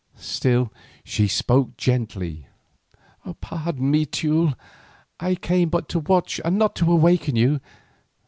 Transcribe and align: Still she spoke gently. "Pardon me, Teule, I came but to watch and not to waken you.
Still 0.17 0.73
she 1.03 1.27
spoke 1.27 1.77
gently. 1.77 2.47
"Pardon 3.39 3.91
me, 3.91 4.07
Teule, 4.07 4.55
I 5.19 5.35
came 5.35 5.69
but 5.69 5.87
to 5.89 5.99
watch 5.99 6.41
and 6.43 6.57
not 6.57 6.75
to 6.77 6.87
waken 6.95 7.35
you. 7.35 7.59